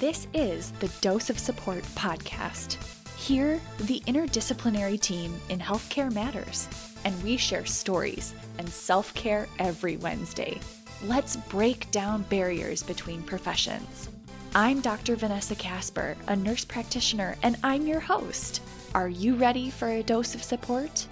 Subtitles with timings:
[0.00, 2.76] This is the Dose of Support podcast.
[3.16, 6.68] Here, the interdisciplinary team in Healthcare Matters,
[7.06, 10.60] and we share stories and self care every Wednesday.
[11.04, 14.10] Let's break down barriers between professions.
[14.54, 15.16] I'm Dr.
[15.16, 18.60] Vanessa Casper, a nurse practitioner, and I'm your host.
[18.94, 21.06] Are you ready for a dose of support?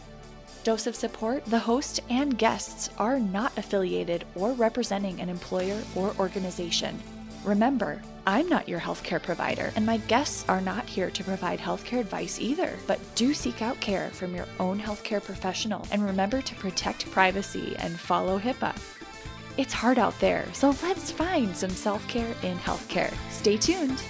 [0.62, 6.14] Dose of Support, the host and guests are not affiliated or representing an employer or
[6.18, 7.02] organization.
[7.44, 12.00] Remember, I'm not your healthcare provider, and my guests are not here to provide healthcare
[12.00, 12.72] advice either.
[12.86, 17.76] But do seek out care from your own healthcare professional and remember to protect privacy
[17.78, 18.74] and follow HIPAA.
[19.58, 23.12] It's hard out there, so let's find some self care in healthcare.
[23.30, 24.02] Stay tuned.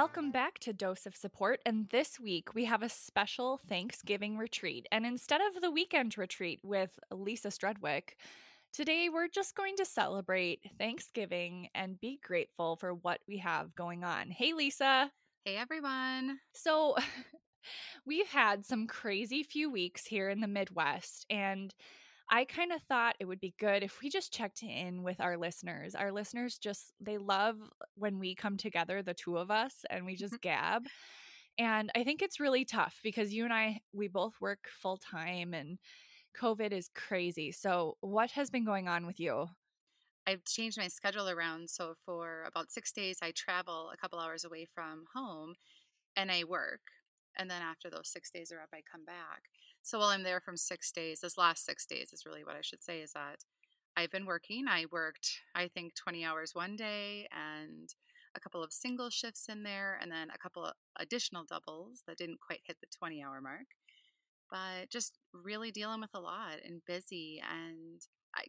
[0.00, 1.58] Welcome back to Dose of Support.
[1.66, 4.86] And this week we have a special Thanksgiving retreat.
[4.92, 8.10] And instead of the weekend retreat with Lisa Strudwick,
[8.72, 14.04] today we're just going to celebrate Thanksgiving and be grateful for what we have going
[14.04, 14.30] on.
[14.30, 15.10] Hey, Lisa.
[15.44, 16.38] Hey, everyone.
[16.54, 16.94] So,
[18.06, 21.26] we've had some crazy few weeks here in the Midwest.
[21.28, 21.74] And
[22.30, 25.38] I kind of thought it would be good if we just checked in with our
[25.38, 25.94] listeners.
[25.94, 27.56] Our listeners just, they love
[27.94, 30.18] when we come together, the two of us, and we mm-hmm.
[30.18, 30.82] just gab.
[31.58, 35.54] And I think it's really tough because you and I, we both work full time
[35.54, 35.78] and
[36.40, 37.50] COVID is crazy.
[37.50, 39.46] So, what has been going on with you?
[40.26, 41.68] I've changed my schedule around.
[41.70, 45.54] So, for about six days, I travel a couple hours away from home
[46.14, 46.80] and I work.
[47.36, 49.42] And then after those six days are up, I come back.
[49.82, 52.60] So while I'm there from six days, this last six days is really what I
[52.62, 53.38] should say is that
[53.96, 54.66] I've been working.
[54.68, 57.88] I worked, I think, 20 hours one day and
[58.36, 62.40] a couple of single shifts in there, and then a couple additional doubles that didn't
[62.40, 63.66] quite hit the 20 hour mark.
[64.50, 68.00] But just really dealing with a lot and busy and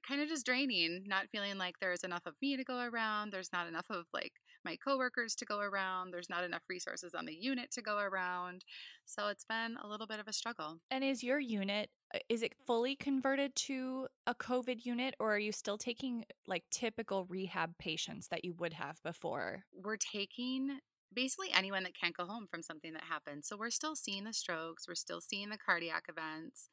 [0.07, 3.31] kind of just draining, not feeling like there's enough of me to go around.
[3.31, 4.33] There's not enough of like
[4.65, 6.11] my coworkers to go around.
[6.11, 8.63] There's not enough resources on the unit to go around.
[9.05, 10.79] So it's been a little bit of a struggle.
[10.91, 15.39] And is your unit uh, is it fully converted to a COVID unit or are
[15.39, 19.63] you still taking like typical rehab patients that you would have before?
[19.73, 20.79] We're taking
[21.13, 23.45] basically anyone that can't go home from something that happened.
[23.45, 26.69] So we're still seeing the strokes, we're still seeing the cardiac events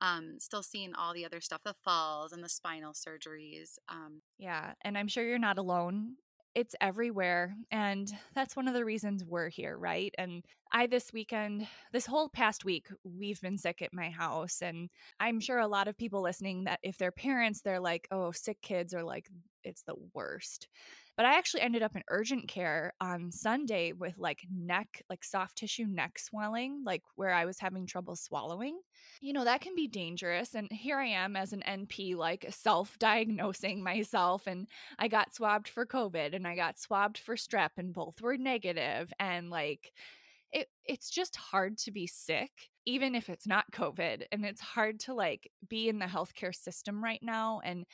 [0.00, 3.78] um, still seeing all the other stuff, the falls and the spinal surgeries.
[3.88, 6.16] Um, yeah, and I'm sure you're not alone.
[6.54, 7.54] It's everywhere.
[7.70, 10.12] And that's one of the reasons we're here, right?
[10.18, 14.60] And I, this weekend, this whole past week, we've been sick at my house.
[14.60, 14.90] And
[15.20, 18.60] I'm sure a lot of people listening that if they're parents, they're like, oh, sick
[18.62, 19.28] kids are like,
[19.62, 20.66] it's the worst.
[21.16, 25.56] But I actually ended up in urgent care on Sunday with like neck, like soft
[25.56, 28.80] tissue neck swelling, like where I was having trouble swallowing.
[29.20, 30.54] You know, that can be dangerous.
[30.54, 34.46] And here I am as an NP, like self diagnosing myself.
[34.46, 34.66] And
[34.98, 39.12] I got swabbed for COVID and I got swabbed for strep, and both were negative.
[39.18, 39.92] And like,
[40.52, 42.50] it, it's just hard to be sick
[42.86, 47.02] even if it's not covid and it's hard to like be in the healthcare system
[47.02, 47.84] right now and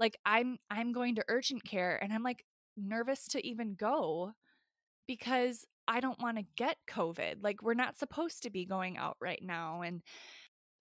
[0.00, 2.44] like i'm i'm going to urgent care and i'm like
[2.76, 4.32] nervous to even go
[5.06, 7.36] because I don't want to get COVID.
[7.42, 9.82] Like, we're not supposed to be going out right now.
[9.82, 10.02] And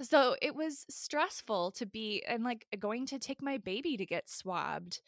[0.02, 4.30] so it was stressful to be and like going to take my baby to get
[4.30, 5.02] swabbed.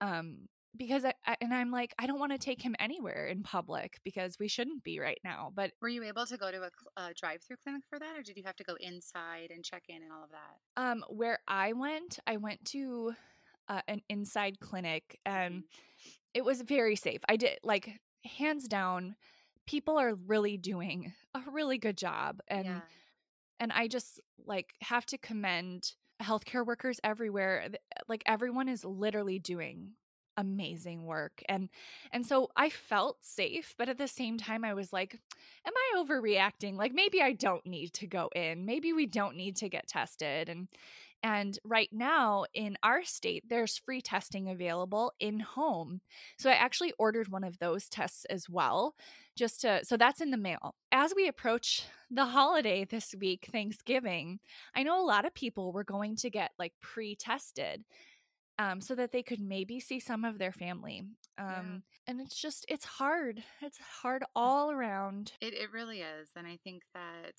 [0.00, 3.42] Um, because I, I and I'm like, I don't want to take him anywhere in
[3.42, 5.52] public because we shouldn't be right now.
[5.54, 6.70] But were you able to go to a,
[7.00, 9.96] a drive-through clinic for that, or did you have to go inside and check in
[9.96, 10.82] and all of that?
[10.82, 13.12] Um, where I went, I went to
[13.68, 17.20] uh, an inside clinic, and mm-hmm it was very safe.
[17.28, 19.16] I did like hands down
[19.66, 22.80] people are really doing a really good job and yeah.
[23.60, 27.68] and I just like have to commend healthcare workers everywhere
[28.08, 29.92] like everyone is literally doing
[30.36, 31.68] amazing work and
[32.10, 35.18] and so i felt safe but at the same time i was like
[35.66, 39.56] am i overreacting like maybe i don't need to go in maybe we don't need
[39.56, 40.68] to get tested and
[41.22, 46.00] and right now in our state, there's free testing available in home.
[46.38, 48.94] So I actually ordered one of those tests as well,
[49.36, 50.74] just to, so that's in the mail.
[50.90, 54.40] As we approach the holiday this week, Thanksgiving,
[54.74, 57.84] I know a lot of people were going to get like pre tested.
[58.58, 61.02] Um, so that they could maybe see some of their family.
[61.38, 61.62] Um, yeah.
[62.06, 63.42] And it's just, it's hard.
[63.62, 65.32] It's hard all around.
[65.40, 66.28] It, it really is.
[66.36, 67.32] And I think that,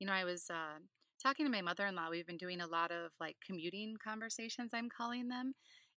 [0.00, 0.78] you know, I was uh,
[1.24, 5.28] talking to my mother-in-law we've been doing a lot of like commuting conversations i'm calling
[5.28, 5.54] them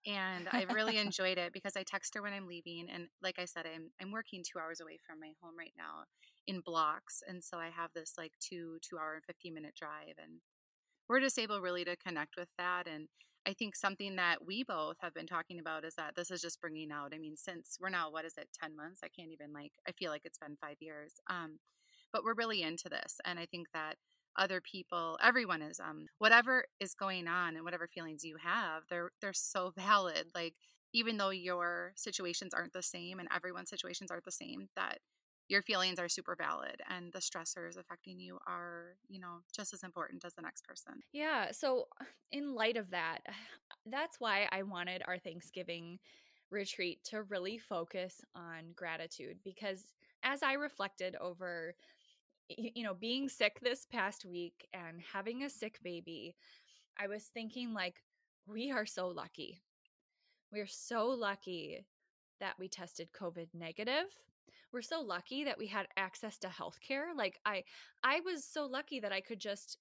[0.07, 3.45] and i've really enjoyed it because i text her when i'm leaving and like i
[3.45, 6.05] said i'm i'm working two hours away from my home right now
[6.47, 10.15] in blocks and so i have this like two two hour and 15 minute drive
[10.23, 10.41] and
[11.09, 12.87] we're just able really to connect with that.
[12.87, 13.09] And
[13.47, 16.61] I think something that we both have been talking about is that this is just
[16.61, 19.01] bringing out, I mean, since we're now, what is it, 10 months?
[19.05, 21.15] I can't even like, I feel like it's been five years.
[21.31, 21.59] Um,
[22.13, 23.21] but we're really into this.
[23.25, 23.97] And I think that
[24.39, 29.11] other people everyone is um whatever is going on and whatever feelings you have they're
[29.21, 30.55] they're so valid like
[30.93, 34.99] even though your situations aren't the same and everyone's situations aren't the same that
[35.49, 39.83] your feelings are super valid and the stressors affecting you are you know just as
[39.83, 40.95] important as the next person.
[41.13, 41.87] Yeah so
[42.33, 43.19] in light of that
[43.87, 45.99] that's why i wanted our thanksgiving
[46.51, 49.85] retreat to really focus on gratitude because
[50.23, 51.75] as i reflected over
[52.49, 56.35] you know being sick this past week and having a sick baby
[56.99, 57.97] i was thinking like
[58.47, 59.63] we are so lucky
[60.53, 61.85] we're so lucky
[62.41, 64.07] that we tested covid negative
[64.73, 67.17] we're so lucky that we had access to healthcare.
[67.17, 67.65] Like I
[68.03, 69.79] I was so lucky that I could just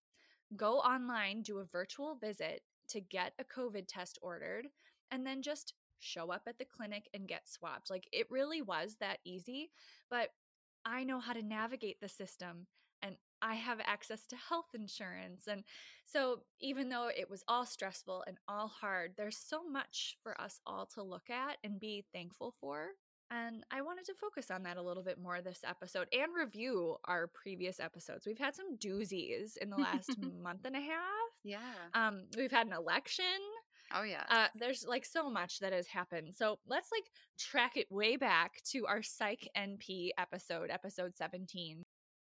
[0.55, 4.67] go online, do a virtual visit to get a COVID test ordered
[5.11, 7.89] and then just show up at the clinic and get swabbed.
[7.89, 9.71] Like it really was that easy,
[10.09, 10.29] but
[10.85, 12.67] I know how to navigate the system
[13.01, 15.47] and I have access to health insurance.
[15.47, 15.63] And
[16.05, 20.59] so, even though it was all stressful and all hard, there's so much for us
[20.65, 22.89] all to look at and be thankful for.
[23.31, 26.97] And I wanted to focus on that a little bit more this episode and review
[27.05, 28.25] our previous episodes.
[28.25, 30.11] We've had some doozies in the last
[30.41, 31.31] month and a half.
[31.43, 31.57] Yeah.
[31.95, 33.25] Um, we've had an election.
[33.95, 34.23] Oh yeah.
[34.29, 36.33] Uh, there's like so much that has happened.
[36.35, 37.05] So let's like
[37.39, 41.81] track it way back to our Psych NP episode, episode 17.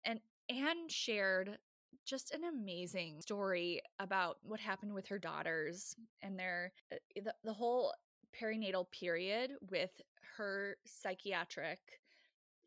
[0.05, 1.57] And Anne shared
[2.05, 7.53] just an amazing story about what happened with her daughters and their uh, the, the
[7.53, 7.93] whole
[8.39, 9.89] perinatal period with
[10.37, 11.79] her psychiatric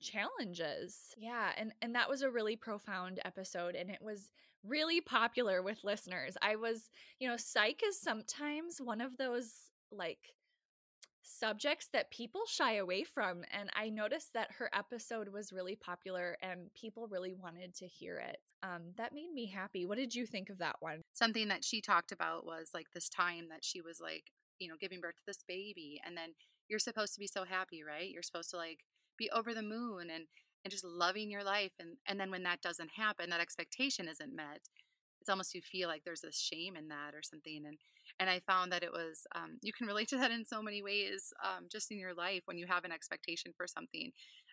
[0.01, 1.15] challenges.
[1.17, 4.31] Yeah, and and that was a really profound episode and it was
[4.65, 6.37] really popular with listeners.
[6.43, 6.91] I was,
[7.21, 9.53] you know, psych is sometimes one of those
[9.93, 10.35] like
[11.23, 16.37] subjects that people shy away from and I noticed that her episode was really popular
[16.43, 18.39] and people really wanted to hear it.
[18.63, 19.85] Um that made me happy.
[19.87, 21.03] What did you think of that one?
[21.13, 24.25] Something that she talked about was like this time that she was like,
[24.59, 26.31] you know, giving birth to this baby and then
[26.69, 28.11] you're supposed to be so happy, right?
[28.11, 28.81] You're supposed to like
[29.19, 30.25] be over the moon and
[30.65, 34.35] and just loving your life and and then when that doesn't happen, that expectation isn't
[34.35, 34.61] met.
[35.21, 37.79] It's almost you feel like there's this shame in that or something and
[38.21, 40.83] and I found that it was um, you can relate to that in so many
[40.83, 44.11] ways um, just in your life when you have an expectation for something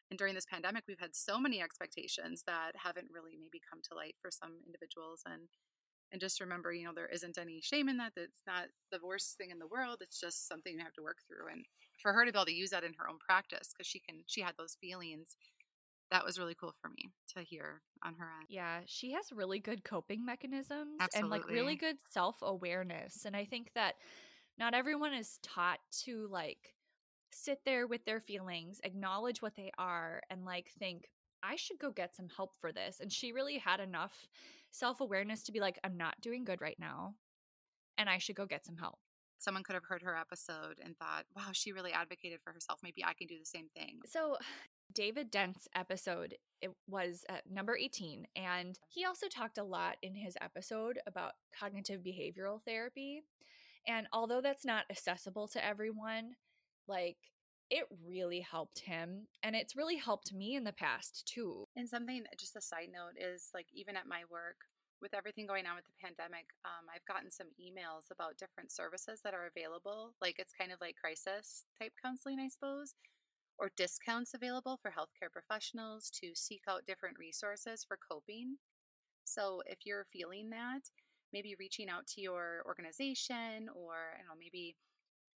[0.10, 3.96] and during this pandemic we've had so many expectations that haven't really maybe come to
[3.96, 5.48] light for some individuals and
[6.12, 9.38] and just remember you know there isn't any shame in that that's not the worst
[9.38, 11.66] thing in the world it's just something you have to work through and
[12.02, 14.22] for her to be able to use that in her own practice because she can
[14.26, 15.36] she had those feelings
[16.12, 18.46] that was really cool for me to hear on her end.
[18.48, 21.20] Yeah, she has really good coping mechanisms Absolutely.
[21.20, 23.96] and like really good self-awareness and I think that
[24.58, 26.76] not everyone is taught to like
[27.32, 31.06] sit there with their feelings, acknowledge what they are and like think
[31.44, 33.00] I should go get some help for this.
[33.00, 34.28] And she really had enough
[34.76, 37.16] self-awareness to be like I'm not doing good right now
[37.98, 39.00] and I should go get some help
[39.38, 42.80] someone could have heard her episode and thought, wow, she really advocated for herself.
[42.84, 44.00] Maybe I can do the same thing.
[44.06, 44.38] So,
[44.94, 50.16] David Dent's episode it was uh, number 18 and he also talked a lot in
[50.16, 53.24] his episode about cognitive behavioral therapy.
[53.88, 56.32] And although that's not accessible to everyone,
[56.88, 57.18] like
[57.70, 61.66] it really helped him and it's really helped me in the past too.
[61.76, 64.58] And something just a side note is like even at my work
[65.02, 69.22] with everything going on with the pandemic, um, I've gotten some emails about different services
[69.24, 70.16] that are available.
[70.22, 72.96] Like it's kind of like crisis type counseling, I suppose,
[73.58, 78.58] or discounts available for healthcare professionals to seek out different resources for coping.
[79.24, 80.82] So if you're feeling that,
[81.34, 84.76] maybe reaching out to your organization or, I don't know, maybe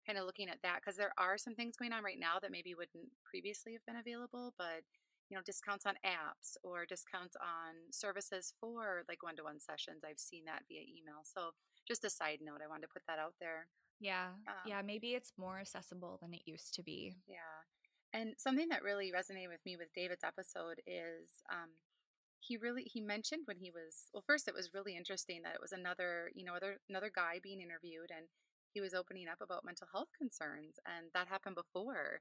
[0.06, 2.52] kind of looking at that because there are some things going on right now that
[2.52, 4.82] maybe wouldn't previously have been available, but
[5.28, 10.44] you know discounts on apps or discounts on services for like one-to-one sessions i've seen
[10.46, 11.22] that via email.
[11.22, 11.50] So
[11.86, 13.68] just a side note i wanted to put that out there.
[14.00, 14.28] Yeah.
[14.46, 17.16] Um, yeah maybe it's more accessible than it used to be.
[17.26, 17.60] Yeah.
[18.14, 21.70] And something that really resonated with me with david's episode is um,
[22.40, 25.60] he really he mentioned when he was well first it was really interesting that it
[25.60, 28.26] was another you know other, another guy being interviewed and
[28.72, 32.20] he was opening up about mental health concerns and that happened before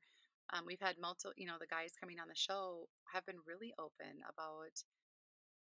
[0.53, 3.73] um, we've had multiple, you know, the guys coming on the show have been really
[3.79, 4.83] open about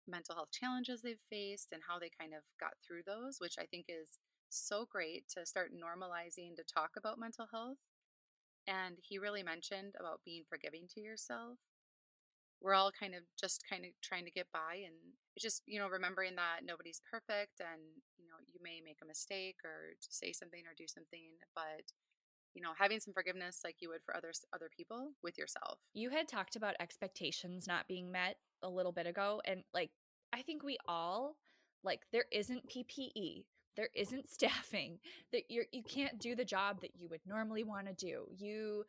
[0.09, 3.67] mental health challenges they've faced and how they kind of got through those, which I
[3.67, 4.19] think is
[4.51, 7.79] so great to start normalizing to talk about mental health.
[8.69, 11.59] And he really mentioned about being forgiving to yourself.
[12.61, 14.97] we're all kind of just kind of trying to get by and
[15.39, 17.81] just you know remembering that nobody's perfect and
[18.17, 21.85] you know you may make a mistake or say something or do something but
[22.57, 25.79] you know having some forgiveness like you would for others other people with yourself.
[25.95, 29.91] You had talked about expectations not being met a little bit ago and like
[30.33, 31.37] i think we all
[31.85, 33.45] like there isn't ppe
[33.77, 34.99] there isn't staffing
[35.33, 38.27] that you're you can't do the job that you would normally want to do.
[38.37, 38.85] You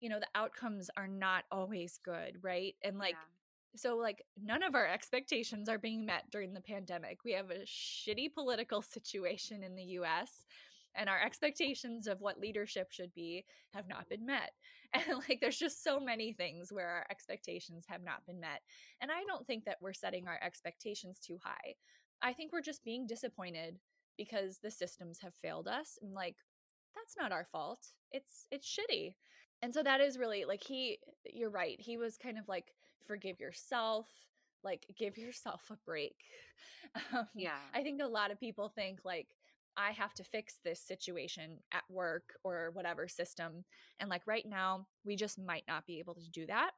[0.00, 2.74] you know the outcomes are not always good right?
[2.82, 3.76] And like yeah.
[3.76, 7.18] so like none of our expectations are being met during the pandemic.
[7.24, 10.46] We have a shitty political situation in the US
[10.96, 14.50] and our expectations of what leadership should be have not been met.
[14.92, 18.60] And like there's just so many things where our expectations have not been met
[19.00, 21.76] and i don't think that we're setting our expectations too high.
[22.22, 23.78] I think we're just being disappointed
[24.18, 26.34] because the systems have failed us and like
[26.96, 27.86] that's not our fault.
[28.10, 29.14] It's it's shitty.
[29.62, 32.74] And so that is really like he you're right he was kind of like
[33.06, 34.08] forgive yourself
[34.62, 36.16] like give yourself a break.
[37.14, 37.58] Um, yeah.
[37.72, 39.28] I think a lot of people think like
[39.76, 43.64] i have to fix this situation at work or whatever system
[43.98, 46.70] and like right now we just might not be able to do that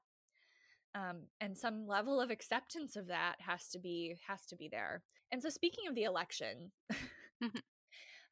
[0.94, 5.02] um, and some level of acceptance of that has to be has to be there
[5.30, 6.70] and so speaking of the election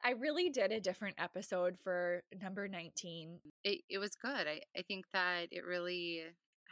[0.03, 3.39] I really did a different episode for number 19.
[3.65, 4.47] It, it was good.
[4.47, 6.23] I, I think that it really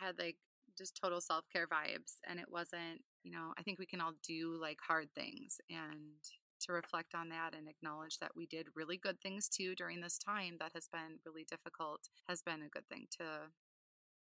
[0.00, 0.36] had like
[0.76, 2.14] just total self care vibes.
[2.26, 6.16] And it wasn't, you know, I think we can all do like hard things and
[6.60, 10.18] to reflect on that and acknowledge that we did really good things too during this
[10.18, 13.24] time that has been really difficult has been a good thing to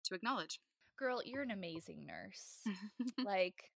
[0.04, 0.60] to acknowledge.
[0.98, 2.62] Girl, you're an amazing nurse.
[3.24, 3.70] like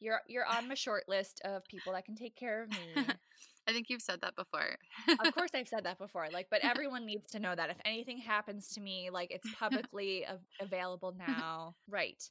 [0.00, 2.76] you're you're on my short list of people that can take care of me.
[3.68, 4.76] I think you've said that before.
[5.24, 6.28] of course I've said that before.
[6.32, 10.26] Like but everyone needs to know that if anything happens to me, like it's publicly
[10.26, 11.74] av- available now.
[11.88, 12.22] Right.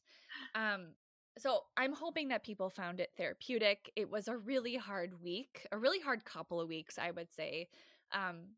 [0.55, 0.93] Um
[1.39, 3.91] so I'm hoping that people found it therapeutic.
[3.96, 7.67] It was a really hard week, a really hard couple of weeks, I would say.
[8.12, 8.55] Um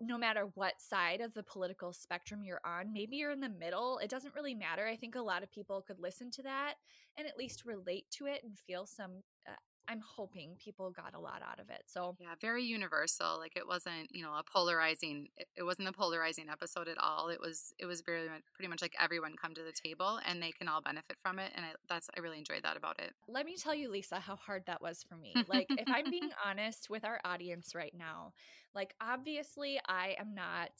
[0.00, 3.98] no matter what side of the political spectrum you're on, maybe you're in the middle,
[3.98, 4.86] it doesn't really matter.
[4.86, 6.76] I think a lot of people could listen to that
[7.18, 9.52] and at least relate to it and feel some uh,
[9.88, 11.82] I'm hoping people got a lot out of it.
[11.86, 13.38] So yeah, very universal.
[13.38, 15.28] Like it wasn't, you know, a polarizing.
[15.56, 17.28] It, wasn't a polarizing episode at all.
[17.28, 20.52] It was, it was very pretty much like everyone come to the table and they
[20.52, 21.50] can all benefit from it.
[21.54, 23.12] And I, that's I really enjoyed that about it.
[23.28, 25.34] Let me tell you, Lisa, how hard that was for me.
[25.48, 28.32] Like if I'm being honest with our audience right now,
[28.74, 30.70] like obviously I am not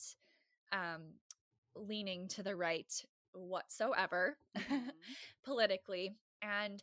[0.73, 1.03] um
[1.75, 2.93] leaning to the right
[3.33, 4.89] whatsoever mm-hmm.
[5.45, 6.83] politically and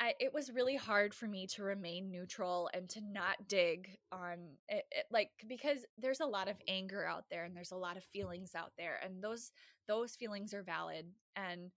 [0.00, 4.38] I, it was really hard for me to remain neutral and to not dig on
[4.68, 7.96] it, it, like because there's a lot of anger out there and there's a lot
[7.96, 9.50] of feelings out there and those
[9.88, 11.70] those feelings are valid and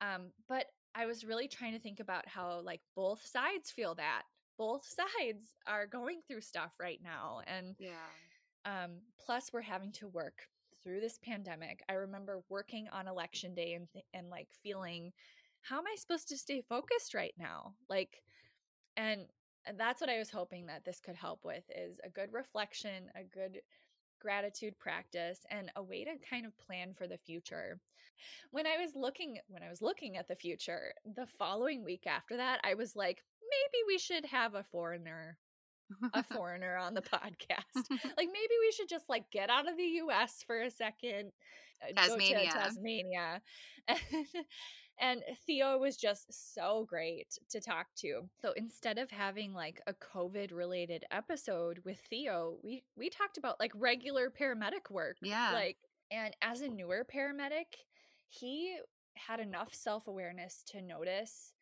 [0.00, 4.22] um but i was really trying to think about how like both sides feel that
[4.58, 4.84] both
[5.20, 7.92] sides are going through stuff right now and yeah.
[8.64, 8.90] um
[9.24, 10.48] plus we're having to work
[10.82, 11.80] through this pandemic.
[11.88, 15.12] I remember working on election day and and like feeling
[15.62, 17.74] how am I supposed to stay focused right now?
[17.88, 18.22] Like,
[18.96, 19.22] and,
[19.66, 23.10] and that's what I was hoping that this could help with is a good reflection,
[23.14, 23.60] a good
[24.20, 27.80] gratitude practice and a way to kind of plan for the future.
[28.50, 32.36] When I was looking when I was looking at the future, the following week after
[32.36, 35.38] that, I was like, maybe we should have a foreigner
[36.14, 37.74] a foreigner on the podcast.
[37.90, 41.32] like maybe we should just like get out of the US for a second,
[41.96, 42.34] Tasmania.
[42.34, 43.42] go to Tasmania.
[45.00, 48.28] And Theo was just so great to talk to.
[48.40, 53.58] So instead of having like a COVID related episode with Theo, we we talked about
[53.58, 55.16] like regular paramedic work.
[55.22, 55.50] Yeah.
[55.52, 55.78] Like
[56.10, 57.74] and as a newer paramedic,
[58.28, 58.76] he
[59.14, 61.52] had enough self-awareness to notice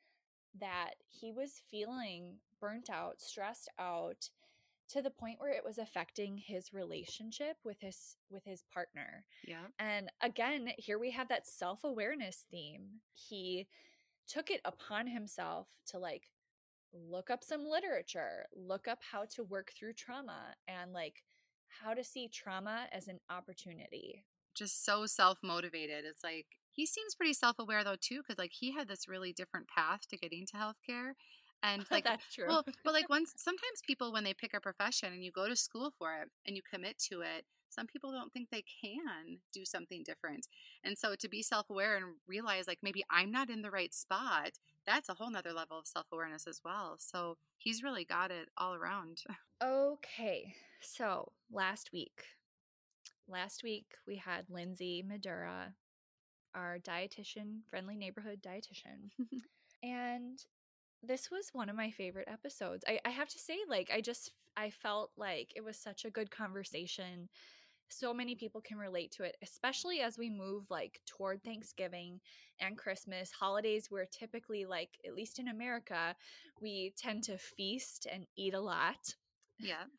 [0.61, 4.29] that he was feeling burnt out, stressed out,
[4.93, 9.25] to the point where it was affecting his relationship with his with his partner.
[9.47, 9.67] Yeah.
[9.79, 13.01] And again, here we have that self-awareness theme.
[13.13, 13.67] He
[14.27, 16.31] took it upon himself to like
[16.93, 21.23] look up some literature, look up how to work through trauma and like
[21.69, 24.25] how to see trauma as an opportunity.
[24.57, 26.05] Just so self-motivated.
[26.05, 29.69] It's like he seems pretty self-aware though too cuz like he had this really different
[29.69, 31.13] path to getting to healthcare
[31.63, 32.47] and like that's true.
[32.49, 35.57] Well, but like once sometimes people when they pick a profession and you go to
[35.57, 39.65] school for it and you commit to it, some people don't think they can do
[39.65, 40.47] something different.
[40.85, 44.53] And so to be self-aware and realize like maybe I'm not in the right spot,
[44.87, 46.97] that's a whole nother level of self-awareness as well.
[46.99, 49.23] So he's really got it all around.
[49.63, 50.55] Okay.
[50.81, 52.25] So last week.
[53.29, 55.75] Last week we had Lindsay Madura
[56.55, 59.11] our dietitian, friendly neighborhood dietitian.
[59.83, 60.39] and
[61.03, 62.85] this was one of my favorite episodes.
[62.87, 66.11] I, I have to say, like, I just I felt like it was such a
[66.11, 67.29] good conversation.
[67.89, 72.21] So many people can relate to it, especially as we move like toward Thanksgiving
[72.61, 76.15] and Christmas, holidays where typically, like, at least in America,
[76.61, 79.15] we tend to feast and eat a lot.
[79.59, 79.85] Yeah.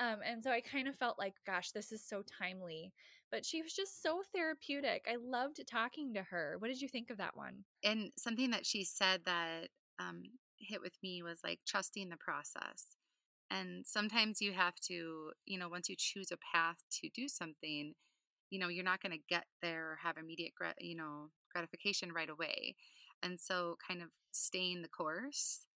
[0.00, 2.92] Um, and so I kind of felt like, gosh, this is so timely.
[3.32, 5.06] But she was just so therapeutic.
[5.10, 6.54] I loved talking to her.
[6.60, 7.64] What did you think of that one?
[7.82, 10.22] And something that she said that um,
[10.58, 12.96] hit with me was like trusting the process.
[13.50, 17.94] And sometimes you have to, you know, once you choose a path to do something,
[18.50, 22.30] you know, you're not going to get there or have immediate, you know, gratification right
[22.30, 22.76] away.
[23.22, 25.66] And so, kind of staying the course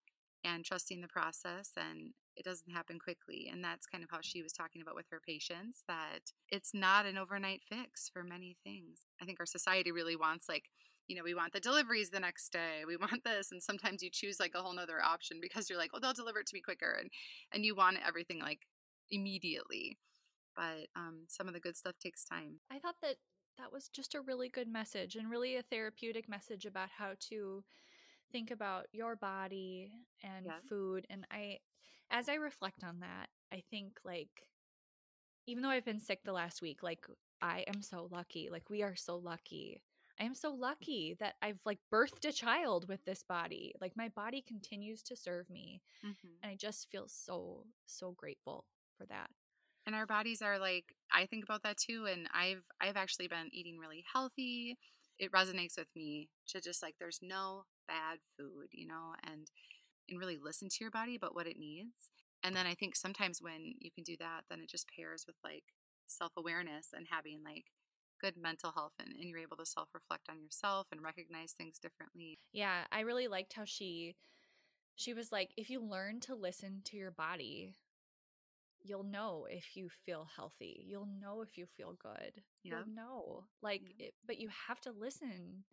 [0.45, 4.43] and trusting the process and it doesn't happen quickly and that's kind of how she
[4.43, 9.01] was talking about with her patients that it's not an overnight fix for many things
[9.21, 10.65] i think our society really wants like
[11.09, 14.11] you know we want the deliveries the next day we want this and sometimes you
[14.11, 16.61] choose like a whole nother option because you're like oh they'll deliver it to me
[16.61, 17.11] quicker and
[17.53, 18.61] and you want everything like
[19.11, 19.99] immediately
[20.55, 23.17] but um, some of the good stuff takes time i thought that
[23.59, 27.63] that was just a really good message and really a therapeutic message about how to
[28.31, 29.91] think about your body
[30.23, 30.53] and yeah.
[30.69, 31.59] food and i
[32.11, 34.31] as i reflect on that i think like
[35.47, 37.05] even though i've been sick the last week like
[37.43, 39.83] i am so lucky like we are so lucky
[40.23, 44.09] i am so lucky that i've like birthed a child with this body like my
[44.09, 46.29] body continues to serve me mm-hmm.
[46.43, 48.65] and i just feel so so grateful
[48.97, 49.29] for that
[49.87, 53.49] and our bodies are like i think about that too and i've i've actually been
[53.53, 54.79] eating really healthy
[55.19, 59.51] it resonates with me to just like there's no bad food, you know, and
[60.09, 62.11] and really listen to your body about what it needs.
[62.43, 65.37] And then I think sometimes when you can do that, then it just pairs with
[65.45, 65.63] like
[66.07, 67.67] self-awareness and having like
[68.23, 72.39] good mental health and, and you're able to self-reflect on yourself and recognize things differently.
[72.53, 74.15] Yeah, I really liked how she
[74.95, 77.75] she was like if you learn to listen to your body
[78.85, 82.75] you'll know if you feel healthy you'll know if you feel good yeah.
[82.75, 84.07] you'll know like yeah.
[84.07, 85.65] it, but you have to listen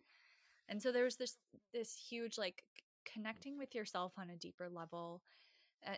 [0.68, 1.36] and so there's this
[1.72, 2.62] this huge like
[3.04, 5.22] connecting with yourself on a deeper level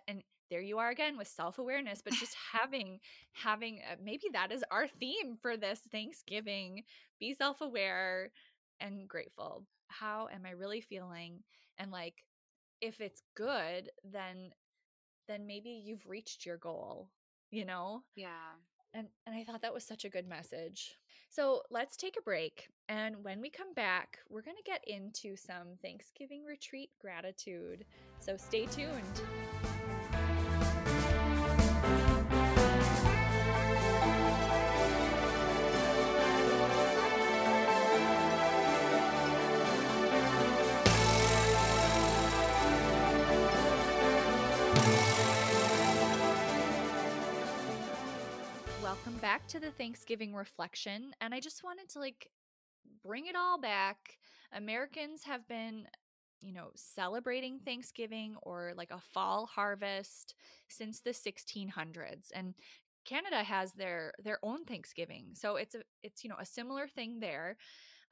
[0.07, 3.01] and there you are again with self-awareness but just having
[3.33, 6.83] having uh, maybe that is our theme for this thanksgiving
[7.19, 8.31] be self-aware
[8.81, 11.43] and grateful how am i really feeling
[11.79, 12.23] and like
[12.83, 14.51] if it's good then
[15.27, 17.09] then maybe you've reached your goal
[17.51, 18.53] you know yeah
[18.95, 20.99] and and I thought that was such a good message.
[21.31, 25.35] So, let's take a break and when we come back, we're going to get into
[25.35, 27.87] some Thanksgiving retreat gratitude.
[28.21, 29.23] So, stay tuned.
[49.23, 52.29] Back to the Thanksgiving reflection, and I just wanted to like
[53.05, 54.19] bring it all back.
[54.53, 55.87] Americans have been,
[56.41, 60.35] you know, celebrating Thanksgiving or like a fall harvest
[60.69, 62.55] since the 1600s, and
[63.05, 65.27] Canada has their their own Thanksgiving.
[65.35, 67.57] So it's a it's you know a similar thing there.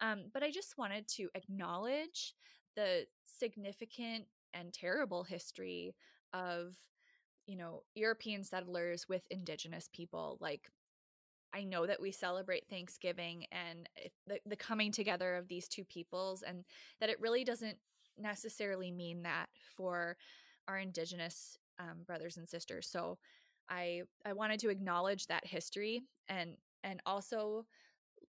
[0.01, 2.35] Um, but I just wanted to acknowledge
[2.77, 5.95] the significant and terrible history
[6.33, 6.77] of
[7.47, 10.71] you know European settlers with indigenous people like
[11.55, 13.89] I know that we celebrate Thanksgiving and
[14.27, 16.65] the, the coming together of these two peoples, and
[17.01, 17.77] that it really doesn't
[18.19, 20.17] necessarily mean that for
[20.69, 22.87] our Indigenous um, brothers and sisters.
[22.87, 23.19] So,
[23.69, 27.67] I I wanted to acknowledge that history and and also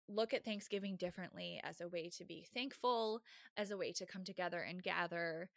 [0.08, 3.22] look at Thanksgiving differently as a way to be thankful,
[3.56, 5.48] as a way to come together and gather,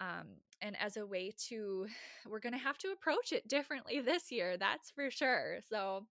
[0.00, 0.26] um,
[0.60, 1.86] and as a way to
[2.28, 4.56] we're going to have to approach it differently this year.
[4.56, 5.58] That's for sure.
[5.68, 6.06] So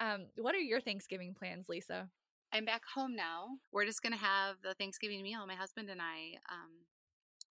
[0.00, 2.08] um, what are your Thanksgiving plans, Lisa?
[2.52, 3.48] I'm back home now.
[3.72, 6.38] We're just going to have the Thanksgiving meal, my husband and I.
[6.50, 6.70] Um,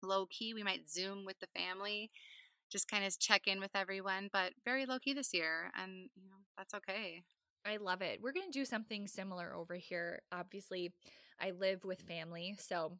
[0.01, 2.11] low key, we might Zoom with the family,
[2.71, 5.71] just kind of check in with everyone, but very low key this year.
[5.81, 7.23] And, you know, that's okay.
[7.65, 8.19] I love it.
[8.21, 10.21] We're going to do something similar over here.
[10.31, 10.93] Obviously,
[11.41, 12.55] I live with family.
[12.59, 12.97] So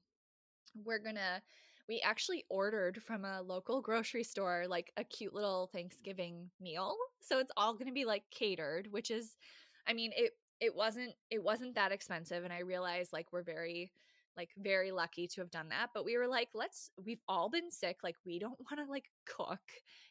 [0.84, 1.41] we're going to
[1.88, 6.95] we actually ordered from a local grocery store like a cute little Thanksgiving meal.
[7.21, 9.36] So it's all going to be like catered, which is
[9.88, 13.91] I mean, it it wasn't it wasn't that expensive and I realized like we're very
[14.38, 17.71] like very lucky to have done that but we were like let's we've all been
[17.71, 19.62] sick like we don't want to like cook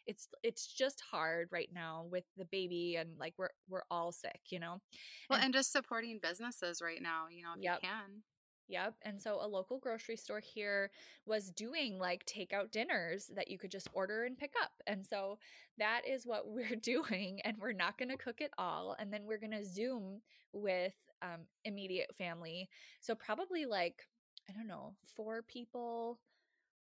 [0.07, 4.41] it's it's just hard right now with the baby and like we're we're all sick
[4.49, 4.81] you know
[5.29, 7.79] well and, and just supporting businesses right now you know if yep.
[7.83, 8.23] you can
[8.69, 8.95] Yep.
[9.03, 10.91] And so a local grocery store here
[11.27, 14.73] was doing like takeout dinners that you could just order and pick up.
[14.87, 15.39] And so
[15.79, 17.41] that is what we're doing.
[17.45, 18.97] And we're not going to cook it all.
[18.99, 20.23] And then we're going to Zoom
[20.53, 22.69] with um, immediate family.
[23.01, 24.07] So probably like,
[24.49, 26.19] I don't know, four people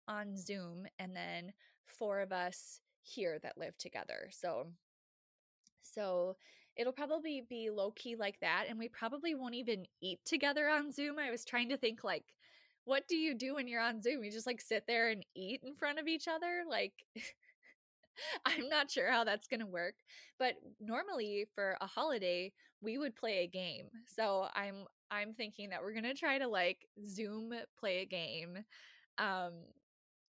[0.08, 1.54] on Zoom and then
[1.86, 4.30] four of us here that live together.
[4.32, 4.68] So,
[5.82, 6.36] so
[6.78, 10.92] it'll probably be low key like that and we probably won't even eat together on
[10.92, 12.26] zoom i was trying to think like
[12.86, 14.24] what do you do when you're on zoom?
[14.24, 16.64] You just like sit there and eat in front of each other?
[16.68, 16.94] Like
[18.46, 19.96] i'm not sure how that's going to work
[20.38, 25.82] but normally for a holiday we would play a game so i'm i'm thinking that
[25.82, 28.58] we're going to try to like zoom play a game
[29.18, 29.54] um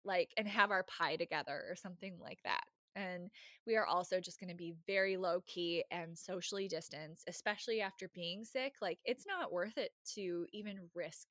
[0.04, 2.62] like and have our pie together or something like that
[2.96, 3.30] and
[3.66, 8.08] we are also just going to be very low key and socially distanced, especially after
[8.14, 8.74] being sick.
[8.80, 11.26] Like, it's not worth it to even risk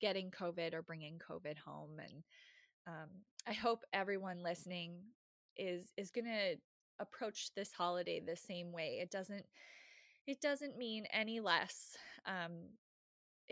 [0.00, 1.98] getting COVID or bringing COVID home.
[1.98, 2.22] And
[2.86, 3.08] um,
[3.46, 4.96] I hope everyone listening
[5.56, 6.56] is is going to
[7.00, 8.98] approach this holiday the same way.
[9.00, 9.44] It doesn't
[10.26, 11.96] it doesn't mean any less.
[12.26, 12.68] Um,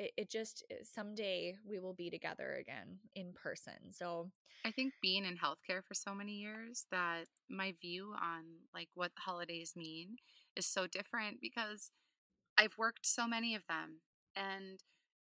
[0.01, 3.93] it, it just eh, someday we will be together again in person.
[3.93, 4.31] So
[4.65, 9.13] I think being in healthcare for so many years that my view on like what
[9.19, 10.17] holidays mean
[10.57, 11.91] is so different because
[12.59, 14.01] I've worked so many of them
[14.37, 14.81] and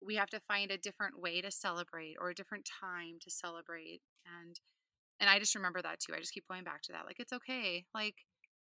[0.05, 4.01] we have to find a different way to celebrate or a different time to celebrate
[4.25, 4.59] and
[5.19, 6.13] and I just remember that too.
[6.15, 7.05] I just keep going back to that.
[7.05, 7.85] Like it's okay.
[7.93, 8.15] Like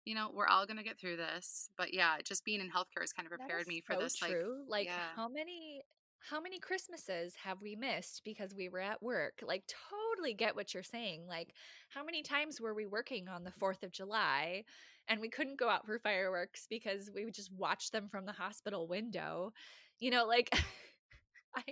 [0.06, 1.70] you know, we're all gonna get through this.
[1.78, 4.16] But yeah, just being in healthcare has kind of prepared me for so this.
[4.16, 4.64] True.
[4.68, 5.16] Like, like yeah.
[5.16, 5.84] how many
[6.30, 9.44] how many Christmases have we missed because we were at work?
[9.46, 11.26] Like, totally get what you're saying.
[11.28, 11.54] Like,
[11.90, 14.64] how many times were we working on the 4th of July
[15.08, 18.32] and we couldn't go out for fireworks because we would just watch them from the
[18.32, 19.52] hospital window?
[20.00, 20.50] You know, like,
[21.56, 21.64] I,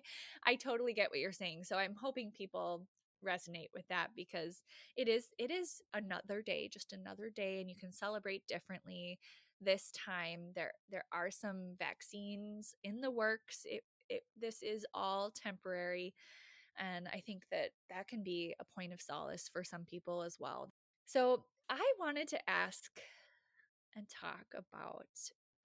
[0.46, 1.64] I totally get what you're saying.
[1.64, 2.88] So I'm hoping people
[3.26, 4.64] resonate with that because
[4.96, 9.20] it is it is another day just another day and you can celebrate differently
[9.62, 10.52] this time.
[10.56, 13.62] There there are some vaccines in the works.
[13.66, 16.14] It, it this is all temporary
[16.80, 20.38] and i think that that can be a point of solace for some people as
[20.40, 20.72] well.
[21.06, 22.90] So i wanted to ask
[23.96, 25.08] and talk about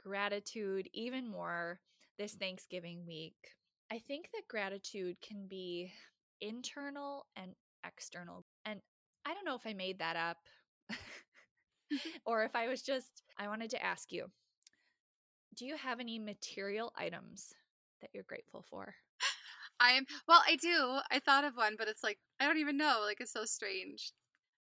[0.03, 1.81] gratitude even more
[2.19, 3.37] this thanksgiving week.
[3.91, 5.93] I think that gratitude can be
[6.41, 7.53] internal and
[7.87, 8.45] external.
[8.65, 8.81] And
[9.27, 10.39] I don't know if I made that up
[11.93, 12.09] mm-hmm.
[12.27, 14.27] or if I was just, I wanted to ask you
[15.57, 17.53] do you have any material items
[18.01, 18.95] that you're grateful for?
[19.81, 20.99] I'm, well, I do.
[21.11, 23.03] I thought of one, but it's like, I don't even know.
[23.05, 24.13] Like, it's so strange.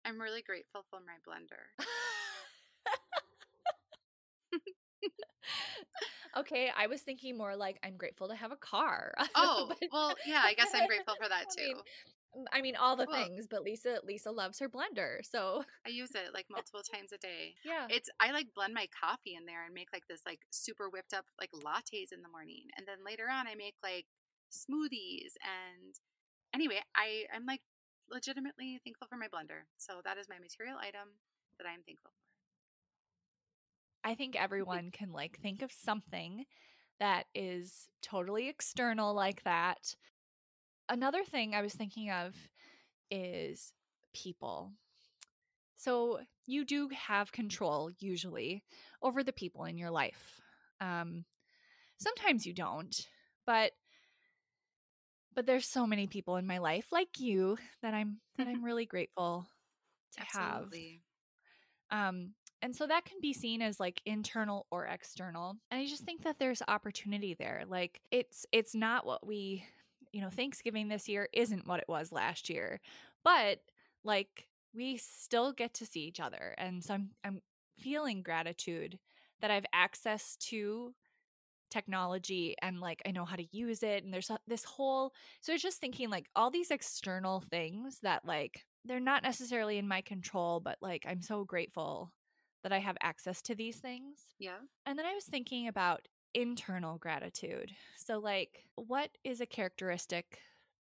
[0.04, 1.86] I'm really grateful for my blender.
[6.36, 9.14] okay, I was thinking more like I'm grateful to have a car.
[9.34, 11.62] Oh, but, well, yeah, I guess I'm grateful for that too.
[11.62, 15.64] I mean, I mean all the well, things, but Lisa Lisa loves her blender, so
[15.86, 17.54] I use it like multiple times a day.
[17.64, 20.88] Yeah, it's I like blend my coffee in there and make like this like super
[20.88, 24.06] whipped up like lattes in the morning, and then later on I make like
[24.50, 25.94] smoothies and
[26.52, 27.62] anyway I I'm like
[28.10, 29.70] legitimately thankful for my blender.
[29.78, 31.14] So that is my material item
[31.58, 32.29] that I'm thankful for.
[34.04, 36.44] I think everyone can like think of something
[36.98, 39.94] that is totally external like that.
[40.88, 42.34] Another thing I was thinking of
[43.10, 43.72] is
[44.14, 44.72] people.
[45.76, 48.62] So you do have control usually
[49.02, 50.40] over the people in your life.
[50.80, 51.24] Um,
[51.98, 52.94] sometimes you don't,
[53.46, 53.72] but
[55.34, 58.86] but there's so many people in my life like you that I'm that I'm really
[58.86, 59.46] grateful
[60.14, 61.02] to Absolutely.
[61.90, 62.10] have.
[62.10, 65.56] Um, and so that can be seen as like internal or external.
[65.70, 67.64] And I just think that there's opportunity there.
[67.66, 69.64] Like it's it's not what we,
[70.12, 72.80] you know, Thanksgiving this year isn't what it was last year.
[73.24, 73.60] But
[74.04, 76.54] like we still get to see each other.
[76.58, 77.40] And so I'm I'm
[77.78, 78.98] feeling gratitude
[79.40, 80.92] that I've access to
[81.70, 85.62] technology and like I know how to use it and there's this whole so it's
[85.62, 90.58] just thinking like all these external things that like they're not necessarily in my control
[90.58, 92.12] but like I'm so grateful
[92.62, 94.18] that I have access to these things.
[94.38, 94.58] Yeah.
[94.86, 97.72] And then I was thinking about internal gratitude.
[97.96, 100.38] So, like, what is a characteristic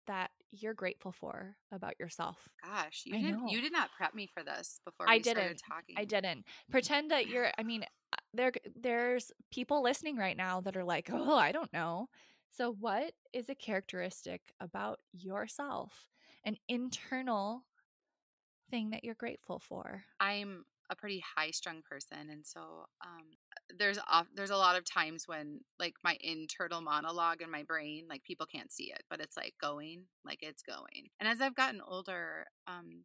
[0.07, 2.47] that you're grateful for about yourself?
[2.63, 5.61] Gosh, you didn't you did not prep me for this before I didn't.
[5.67, 5.95] talking.
[5.97, 6.45] I didn't.
[6.71, 11.09] Pretend that you're I mean, uh, there there's people listening right now that are like,
[11.13, 12.07] "Oh, I don't know."
[12.51, 16.09] So, what is a characteristic about yourself,
[16.45, 17.65] an internal
[18.71, 20.03] thing that you're grateful for?
[20.19, 22.59] I'm a pretty high strung person, and so
[23.01, 23.25] um,
[23.77, 28.05] there's off, there's a lot of times when like my internal monologue in my brain,
[28.09, 31.09] like people can't see it, but it's like going, like it's going.
[31.19, 33.03] And as I've gotten older, um,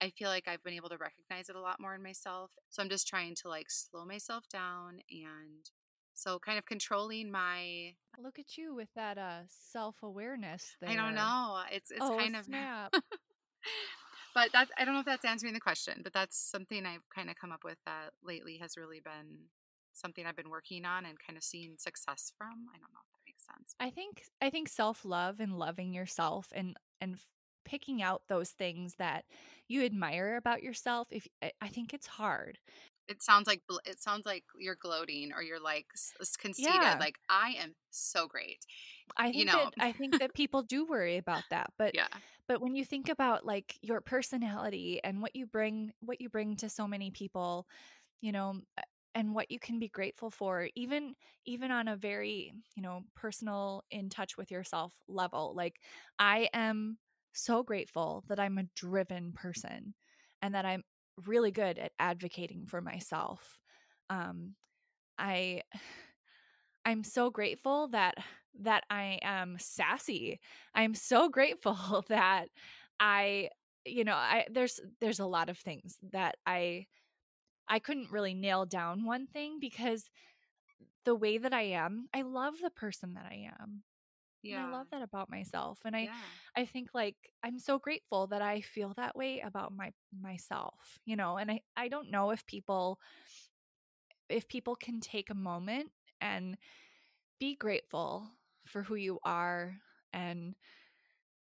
[0.00, 2.50] I feel like I've been able to recognize it a lot more in myself.
[2.70, 5.70] So I'm just trying to like slow myself down and
[6.14, 10.90] so kind of controlling my Look at you with that uh self-awareness there.
[10.90, 11.60] I don't know.
[11.70, 12.94] It's it's oh, kind of snap.
[14.36, 17.30] but that I don't know if that's answering the question, but that's something I've kind
[17.30, 19.48] of come up with that lately has really been
[19.94, 22.68] something I've been working on and kind of seeing success from.
[22.74, 23.74] I don't know if that makes sense.
[23.80, 27.16] I think I think self-love and loving yourself and and
[27.64, 29.24] picking out those things that
[29.68, 31.26] you admire about yourself if
[31.62, 32.58] I think it's hard.
[33.08, 35.86] It sounds like it sounds like you're gloating or you're like
[36.38, 36.98] conceited.
[36.98, 36.98] Yeah.
[36.98, 38.64] Like I am so great.
[39.16, 39.70] I think you know.
[39.70, 42.08] that I think that people do worry about that, but Yeah.
[42.48, 46.56] but when you think about like your personality and what you bring what you bring
[46.56, 47.66] to so many people,
[48.20, 48.60] you know,
[49.14, 51.14] and what you can be grateful for even
[51.46, 55.54] even on a very, you know, personal in touch with yourself level.
[55.56, 55.76] Like
[56.18, 56.98] I am
[57.34, 59.94] so grateful that I'm a driven person
[60.42, 60.82] and that I'm
[61.24, 63.58] really good at advocating for myself.
[64.10, 64.54] Um,
[65.18, 65.62] I
[66.84, 68.14] I'm so grateful that
[68.60, 70.40] that I am sassy.
[70.74, 72.48] I'm so grateful that
[73.00, 73.50] I
[73.84, 76.86] you know, I there's there's a lot of things that I
[77.68, 80.10] I couldn't really nail down one thing because
[81.04, 83.82] the way that I am, I love the person that I am.
[84.48, 84.64] Yeah.
[84.64, 85.78] And I love that about myself.
[85.84, 86.12] And I yeah.
[86.56, 91.16] I think like I'm so grateful that I feel that way about my myself, you
[91.16, 92.98] know, and I I don't know if people
[94.28, 96.56] if people can take a moment and
[97.38, 98.28] be grateful
[98.66, 99.76] for who you are
[100.12, 100.54] and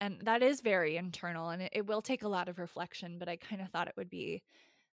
[0.01, 3.29] and that is very internal and it, it will take a lot of reflection but
[3.29, 4.43] i kind of thought it would be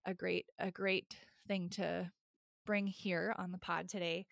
[0.05, 1.15] a great a great
[1.47, 2.09] thing to
[2.65, 4.25] bring here on the pod today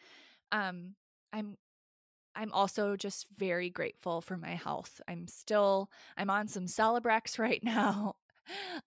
[0.51, 0.95] um
[1.31, 1.55] i'm
[2.35, 7.63] i'm also just very grateful for my health i'm still i'm on some celebrex right
[7.63, 8.15] now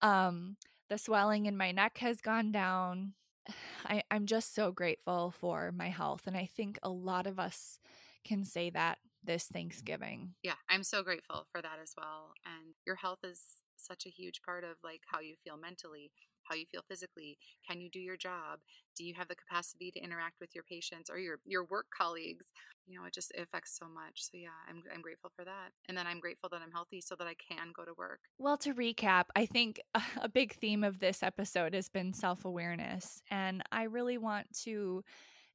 [0.02, 0.56] um
[0.88, 3.12] the swelling in my neck has gone down
[3.86, 7.78] I, i'm just so grateful for my health and i think a lot of us
[8.24, 10.34] can say that this Thanksgiving.
[10.42, 12.32] Yeah, I'm so grateful for that as well.
[12.46, 13.40] And your health is
[13.76, 16.10] such a huge part of like how you feel mentally,
[16.48, 17.38] how you feel physically.
[17.68, 18.60] Can you do your job?
[18.96, 22.46] Do you have the capacity to interact with your patients or your your work colleagues?
[22.86, 24.24] You know, it just it affects so much.
[24.24, 25.70] So yeah, I'm I'm grateful for that.
[25.88, 28.20] And then I'm grateful that I'm healthy so that I can go to work.
[28.38, 29.80] Well, to recap, I think
[30.20, 35.04] a big theme of this episode has been self-awareness, and I really want to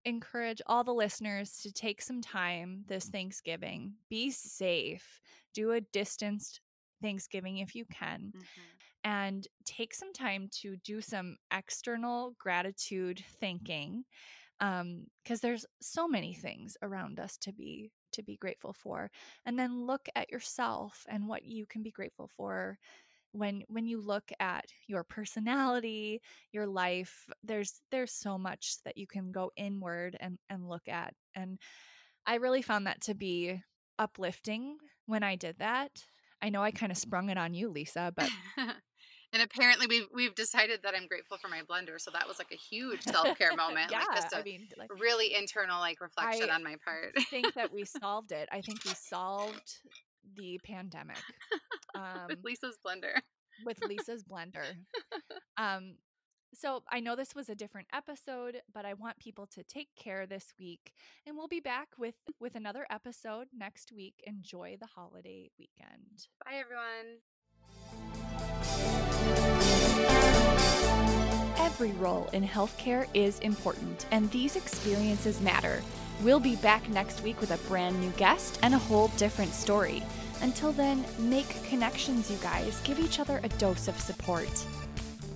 [0.06, 3.93] encourage all the listeners to take some time this Thanksgiving.
[4.10, 5.21] Be safe.
[5.53, 6.60] Do a distanced
[7.03, 8.33] Thanksgiving if you can.
[8.35, 8.61] Mm-hmm.
[9.05, 14.05] And take some time to do some external gratitude thinking.
[14.61, 19.11] Um, because there's so many things around us to be to be grateful for.
[19.45, 22.77] And then look at yourself and what you can be grateful for
[23.33, 29.07] when when you look at your personality your life there's there's so much that you
[29.07, 31.59] can go inward and and look at and
[32.25, 33.59] i really found that to be
[33.99, 35.91] uplifting when i did that
[36.43, 40.36] i know i kind of sprung it on you lisa but and apparently we've we've
[40.36, 43.89] decided that i'm grateful for my blender so that was like a huge self-care moment
[43.89, 47.13] yeah like just a i mean like really internal like reflection I on my part
[47.17, 49.79] i think that we solved it i think we solved
[50.38, 51.17] the pandemic
[51.95, 53.19] um, with Lisa's blender.
[53.65, 54.65] with Lisa's blender.
[55.58, 55.95] Um,
[56.53, 60.25] so I know this was a different episode, but I want people to take care
[60.25, 60.93] this week,
[61.25, 64.23] and we'll be back with with another episode next week.
[64.25, 66.27] Enjoy the holiday weekend.
[66.45, 67.19] Bye, everyone.
[71.59, 75.81] Every role in healthcare is important, and these experiences matter.
[76.21, 80.03] We'll be back next week with a brand new guest and a whole different story.
[80.41, 82.79] Until then, make connections, you guys.
[82.83, 84.65] Give each other a dose of support.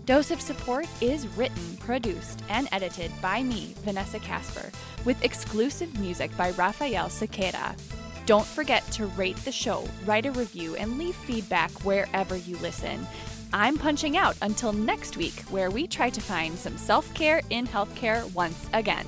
[0.08, 4.72] Dose of Support is written, produced, and edited by me, Vanessa Casper,
[5.04, 7.78] with exclusive music by Rafael Sequeira.
[8.26, 13.06] Don't forget to rate the show, write a review, and leave feedback wherever you listen.
[13.52, 17.68] I'm punching out until next week, where we try to find some self care in
[17.68, 19.06] healthcare once again.